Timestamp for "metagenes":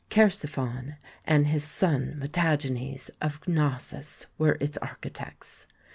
2.17-3.11